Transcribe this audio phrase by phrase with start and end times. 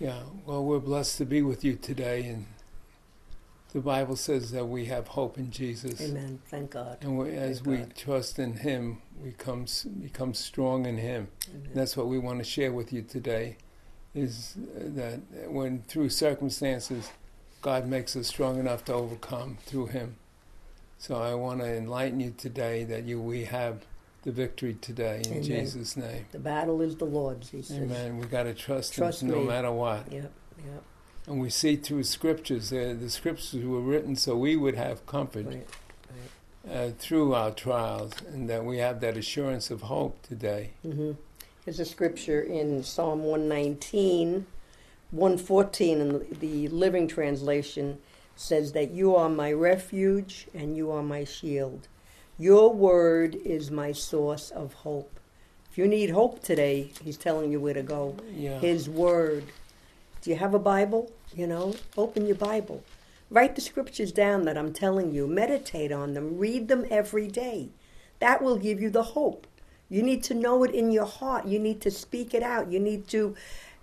[0.00, 2.46] Yeah, well, we're blessed to be with you today, and
[3.72, 6.00] the Bible says that we have hope in Jesus.
[6.00, 6.38] Amen.
[6.48, 6.98] Thank God.
[7.00, 7.96] And we, as Thank we God.
[7.96, 9.66] trust in Him, we come,
[10.00, 11.26] become strong in Him.
[11.74, 13.56] That's what we want to share with you today,
[14.14, 15.20] is that
[15.50, 17.10] when through circumstances,
[17.60, 20.14] God makes us strong enough to overcome through Him.
[20.98, 23.84] So I want to enlighten you today that you we have
[24.22, 25.42] the victory today in Amen.
[25.42, 26.26] Jesus' name.
[26.32, 27.78] The battle is the Lord's, he says.
[27.78, 28.18] Amen.
[28.18, 29.46] We got to trust, Trust Him no me.
[29.46, 30.10] matter what.
[30.12, 30.82] Yep, yep.
[31.26, 35.46] And we see through scriptures, uh, the scriptures were written so we would have comfort
[35.46, 35.66] Right.
[36.68, 40.70] uh, through our trials, and that we have that assurance of hope today.
[40.82, 41.12] hmm
[41.64, 44.46] There's a scripture in Psalm 119,
[45.10, 47.98] 114 in the, the Living Translation
[48.36, 51.88] says that you are my refuge and you are my shield.
[52.38, 55.18] Your word is my source of hope.
[55.70, 58.16] If you need hope today, he's telling you where to go.
[58.34, 58.58] Yeah.
[58.60, 59.44] His word.
[60.22, 61.10] Do you have a Bible?
[61.34, 62.84] You know, open your Bible.
[63.30, 65.26] Write the scriptures down that I'm telling you.
[65.26, 66.38] Meditate on them.
[66.38, 67.70] Read them every day.
[68.20, 69.46] That will give you the hope.
[69.88, 71.46] You need to know it in your heart.
[71.46, 72.70] You need to speak it out.
[72.70, 73.34] You need to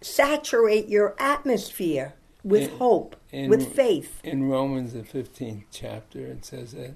[0.00, 4.20] saturate your atmosphere with In- hope, in- with faith.
[4.22, 6.94] In Romans, the 15th chapter, it says that,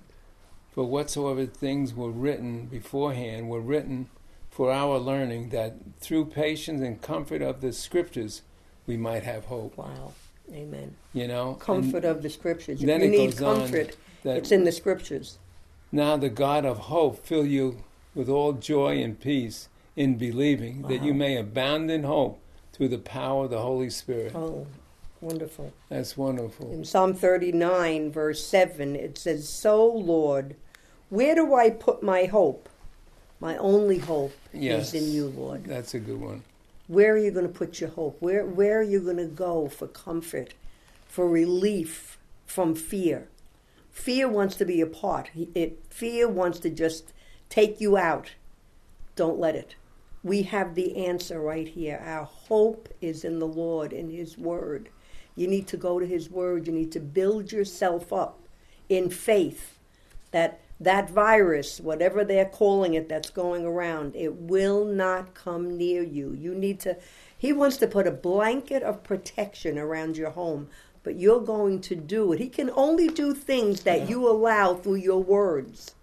[0.78, 4.10] For whatsoever things were written beforehand were written
[4.48, 8.42] for our learning, that through patience and comfort of the scriptures
[8.86, 9.76] we might have hope.
[9.76, 10.12] Wow.
[10.52, 10.94] Amen.
[11.12, 11.54] You know?
[11.54, 12.80] Comfort of the scriptures.
[12.80, 15.38] If then you it need comfort, it's in the scriptures.
[15.90, 17.82] now the God of hope fill you
[18.14, 22.40] with all joy and peace in believing, that you may abound in hope
[22.72, 24.32] through the power of the Holy Spirit.
[24.32, 24.64] Oh,
[25.20, 25.72] wonderful.
[25.88, 26.70] That's wonderful.
[26.70, 30.54] In Psalm 39, verse 7, it says, So, Lord,
[31.10, 32.68] where do I put my hope?
[33.40, 34.92] My only hope Yes.
[34.92, 35.64] is in you, Lord.
[35.64, 36.42] That's a good one.
[36.88, 38.16] Where are you going to put your hope?
[38.20, 40.54] Where, where are you going to go for comfort,
[41.06, 43.28] for relief from fear?
[43.92, 45.30] Fear wants to be a part.
[45.54, 47.12] It, fear wants to just
[47.48, 48.32] take you out.
[49.16, 49.74] Don't let it.
[50.22, 52.00] We have the answer right here.
[52.04, 54.88] Our hope is in the Lord, in His Word.
[55.36, 56.66] You need to go to His Word.
[56.66, 58.40] You need to build yourself up
[58.88, 59.78] in faith
[60.30, 66.02] that that virus, whatever they're calling it that's going around, it will not come near
[66.02, 66.32] you.
[66.32, 66.96] You need to,
[67.36, 70.68] He wants to put a blanket of protection around your home,
[71.02, 72.38] but you're going to do it.
[72.40, 74.08] He can only do things that Yeah.
[74.08, 75.94] you allow through your words.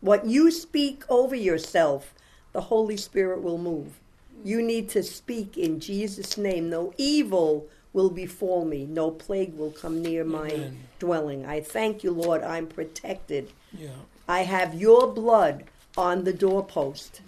[0.00, 2.14] What you speak over yourself,
[2.52, 3.98] the Holy Spirit will move.
[4.44, 6.70] You need to speak in Jesus' name.
[6.70, 10.78] No evil will befall me, no plague will come near my Amen.
[10.98, 11.46] dwelling.
[11.46, 13.50] I thank you, Lord, I'm protected.
[13.76, 13.88] Yeah.
[14.28, 15.64] I have your blood
[15.96, 17.22] on the doorpost,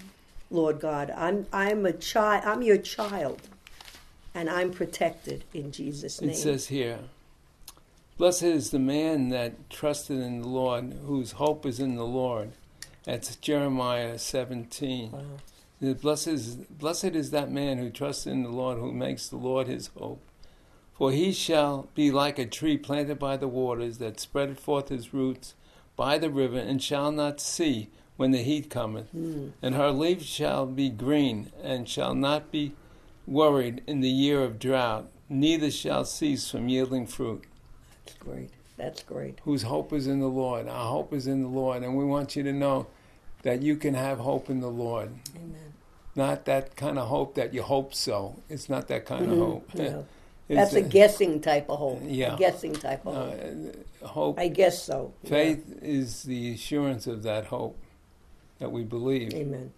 [0.50, 1.10] Lord God.
[1.16, 2.44] I'm I'm a child.
[2.44, 3.40] I'm your child,
[4.34, 6.30] and I'm protected in Jesus' name.
[6.30, 6.98] It says here,
[8.18, 12.52] Blessed is the man that trusted in the Lord, whose hope is in the Lord.
[13.04, 15.12] That's Jeremiah 17.
[15.12, 15.94] Wow.
[15.94, 19.66] Blessed is, blessed is that man who trusts in the Lord, who makes the Lord
[19.66, 20.20] his hope.
[20.92, 25.14] For he shall be like a tree planted by the waters, that spreadeth forth his
[25.14, 25.54] roots
[26.00, 29.14] by the river, and shall not see when the heat cometh.
[29.14, 29.52] Mm.
[29.60, 32.72] And her leaves shall be green, and shall not be
[33.26, 37.44] worried in the year of drought, neither shall cease from yielding fruit.
[38.06, 38.50] That's great.
[38.78, 39.40] That's great.
[39.44, 40.68] Whose hope is in the Lord.
[40.68, 42.86] Our hope is in the Lord, and we want you to know
[43.42, 45.10] that you can have hope in the Lord.
[45.36, 45.74] Amen.
[46.16, 48.36] Not that kind of hope that you hope so.
[48.48, 49.38] It's not that kind of Mhm.
[49.38, 49.74] hope.
[49.74, 50.06] No.
[50.56, 52.02] That's a guessing type of hope.
[52.04, 52.34] Yeah.
[52.34, 54.10] A guessing type of uh, hope.
[54.10, 54.38] hope.
[54.38, 55.14] I guess so.
[55.22, 55.30] Yeah.
[55.30, 57.78] Faith is the assurance of that hope
[58.58, 59.32] that we believe.
[59.32, 59.72] Amen.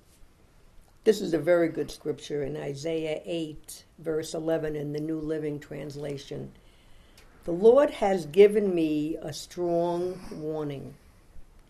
[1.04, 5.58] This is a very good scripture in Isaiah 8, verse 11 in the New Living
[5.58, 6.52] Translation.
[7.44, 10.94] The Lord has given me a strong warning.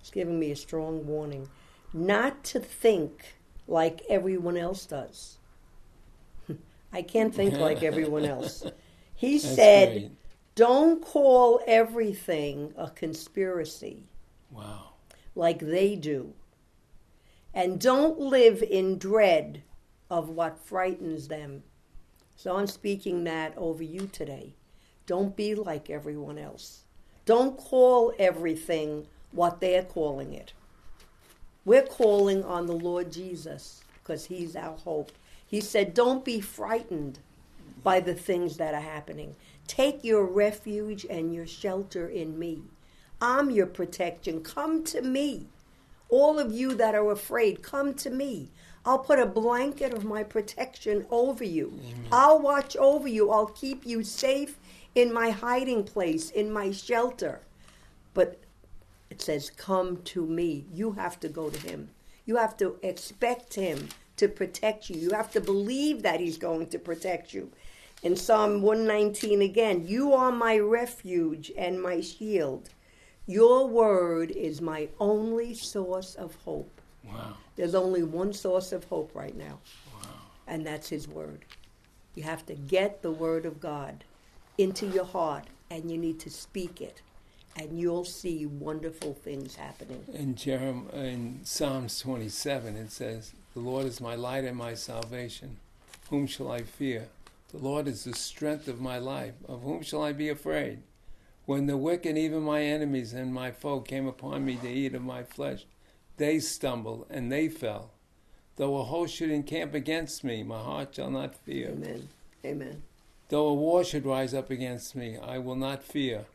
[0.00, 1.48] He's given me a strong warning
[1.92, 3.36] not to think
[3.69, 5.38] like everyone else does.
[6.92, 8.64] I can't think like everyone else.
[9.22, 10.10] He That's said, great.
[10.56, 14.02] Don't call everything a conspiracy
[14.50, 14.94] Wow.
[15.36, 16.34] like they do.
[17.54, 19.62] And don't live in dread
[20.10, 21.62] of what frightens them.
[22.34, 24.54] So I'm speaking that over you today.
[25.06, 26.82] Don't be like everyone else.
[27.25, 30.52] Don't call everything what they're calling it.
[31.64, 35.12] We're calling on the Lord Jesus because He's our hope.
[35.46, 37.20] He said, Don't be frightened
[37.82, 39.34] by the things that are happening.
[39.67, 42.62] Take your refuge and your shelter in me.
[43.20, 44.43] I'm your protection.
[44.43, 45.46] Come to me.
[46.08, 48.50] All of you that are afraid, come to me.
[48.84, 51.69] I'll put a blanket of my protection over you.
[51.79, 52.06] Amen.
[52.11, 53.31] I'll watch over you.
[53.31, 54.58] I'll keep you safe
[54.94, 57.40] in my hiding place, in my shelter.
[58.12, 58.40] But
[59.08, 60.67] it says, Come to me.
[60.75, 61.90] You have to go to him.
[62.26, 64.96] You have to expect him to protect you.
[64.96, 67.50] You have to believe that he's going to protect you.
[68.02, 72.70] In Psalm 119 again, you are my refuge and my shield.
[73.26, 76.81] Your word is my only source of hope.
[77.04, 77.37] Wow.
[77.54, 79.60] There's only one source of hope right now,
[79.94, 80.08] Wow.
[80.49, 81.44] and that's His Word.
[82.16, 84.02] You have to get the Word of God
[84.58, 87.02] into your heart, and you need to speak it,
[87.56, 90.04] and you'll see wonderful things happening.
[90.12, 95.58] In Jerem, in Psalms 27, it says, "The Lord is my light and my salvation.
[96.10, 97.08] Whom shall I fear?
[97.52, 99.34] The Lord is the strength of my life.
[99.46, 100.78] Of whom shall I be afraid?
[101.44, 105.02] When the wicked, even my enemies and my foe, came upon me to eat of
[105.02, 105.66] my flesh,
[106.16, 107.90] they stumbled and they fell.
[108.56, 111.70] Though a host should encamp against me, my heart shall not fear.
[111.70, 112.08] Amen.
[112.44, 112.82] Amen.
[113.28, 116.26] Though a war should rise up against me, I will not fear.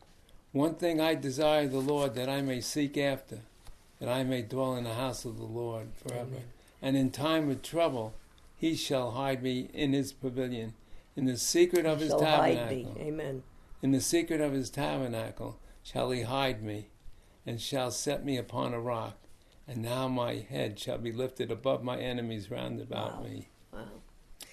[0.52, 3.40] One thing I desire the Lord that I may seek after,
[4.00, 6.22] that I may dwell in the house of the Lord forever.
[6.22, 6.44] Amen.
[6.82, 8.14] And in time of trouble,
[8.58, 10.74] he shall hide me in his pavilion,
[11.18, 12.96] in the secret of his Shall tabernacle.
[13.00, 13.44] Amen.
[13.82, 16.90] In the secret of his tabernacle shall he hide me,
[17.46, 19.18] and shall set me upon a rock.
[19.68, 23.24] And now my head shall be lifted above my enemies round about Wow.
[23.24, 23.48] me.
[23.74, 23.80] Wow.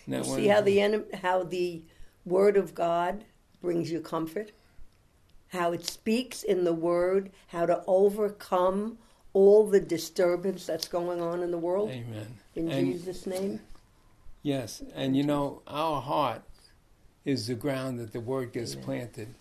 [0.08, 1.82] Isn't You see how the how the
[2.24, 3.24] Word of God
[3.60, 4.52] brings you comfort,
[5.48, 8.98] how it speaks in the Word, how to overcome
[9.32, 11.90] all the disturbance that's going on in the world.
[11.90, 12.38] Amen.
[12.54, 13.60] In And- Jesus' name.
[14.42, 16.42] Yes, and you know, our heart
[17.24, 18.84] is the ground that the word gets Amen.
[18.84, 19.34] planted.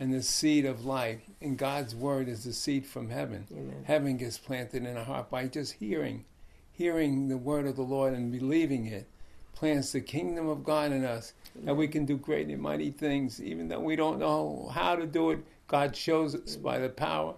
[0.00, 3.46] And the seed of life, and God's word is the seed from heaven.
[3.52, 3.84] Amen.
[3.84, 6.24] Heaven gets planted in our heart by just hearing,
[6.72, 9.06] hearing the word of the Lord and believing it.
[9.54, 11.32] Plants the kingdom of God in us,
[11.62, 15.06] that we can do great and mighty things, even though we don't know how to
[15.06, 15.38] do it.
[15.68, 17.34] God shows us by the power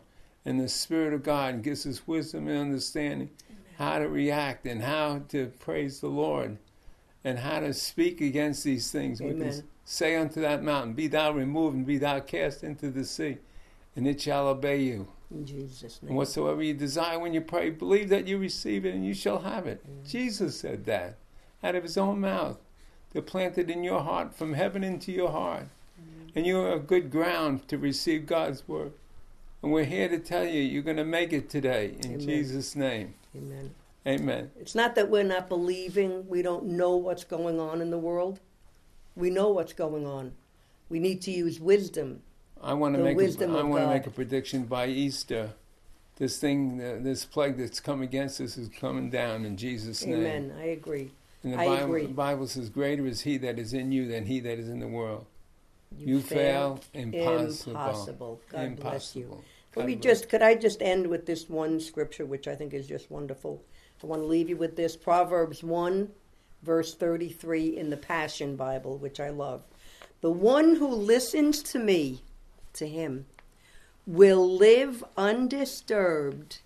[0.46, 3.28] and the Spirit of God and gives us wisdom and understanding
[3.76, 6.56] how to react and how to praise the Lord
[7.26, 9.20] and how to speak against these things.
[9.20, 13.05] We can say unto that mountain, Be thou removed and be thou cast into the
[13.05, 13.38] sea,
[13.96, 15.08] and it shall obey you.
[15.32, 16.11] In Jesus' name.
[16.11, 19.40] And whatsoever you desire when you pray, believe that you receive it and you shall
[19.40, 19.84] have it.
[20.06, 21.17] Jesus said that
[21.64, 22.58] out of his own mouth.
[23.12, 25.64] They're planted in your heart from heaven into your heart.
[26.37, 28.93] And you are good ground to receive God's word.
[29.62, 32.20] And we're here to tell you, you're going to make it today in Amen.
[32.20, 33.14] Jesus' name.
[33.34, 33.75] Amen.
[34.06, 34.50] Amen.
[34.58, 38.40] It's not that we're not believing, we don't know what's going on in the world.
[39.16, 40.32] We know what's going on.
[40.88, 42.22] We need to use wisdom.
[42.62, 45.50] I want to make wisdom a, I want to make a prediction by Easter.
[46.16, 50.20] This thing, uh, this plague that's come against us is coming down in Jesus' name.
[50.20, 50.54] Amen.
[50.58, 51.10] I agree.
[51.42, 52.06] And the I Bible, agree.
[52.06, 54.80] the Bible says, "Greater is He that is in you than he that is in
[54.80, 55.26] the world."
[55.98, 58.40] You, fail, impossible, Impossible.
[58.50, 59.42] God bless you.
[59.76, 62.87] Let me just could I just end with this one scripture which I think is
[62.87, 63.62] just wonderful.
[64.02, 66.08] I want to leave you with this Proverbs 1
[66.62, 69.62] verse 33 in the Passion Bible which I love.
[70.23, 72.23] The one who listens to me
[72.73, 73.26] to him
[74.06, 76.61] will live undisturbed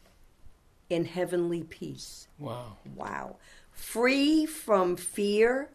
[0.88, 2.28] in heavenly peace.
[2.38, 2.76] Wow.
[2.94, 3.36] Wow.
[3.72, 5.70] Free from fear,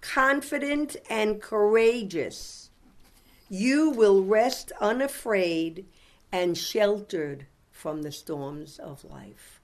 [0.00, 2.70] confident and courageous.
[3.50, 5.84] You will rest unafraid
[6.32, 9.60] and sheltered from the storms of life.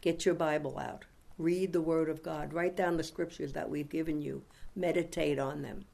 [0.00, 1.04] Get your Bible out.
[1.38, 2.52] Read the Word of God.
[2.52, 4.42] Write down the scriptures that we've given you.
[4.76, 5.84] Meditate on them.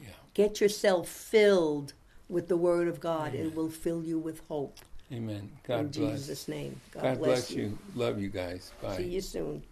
[0.00, 0.08] Yeah.
[0.34, 1.94] Get yourself filled
[2.28, 3.34] with the Word of God.
[3.34, 4.78] It will fill you with hope.
[5.12, 5.50] Amen.
[5.66, 6.18] God In bless.
[6.20, 6.80] Jesus' name.
[6.92, 7.78] God, God bless, bless you.
[7.94, 8.72] Love you guys.
[8.82, 8.96] Bye.
[8.96, 9.62] See you soon.